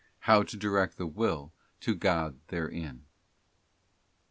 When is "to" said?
0.41-0.57, 1.81-1.93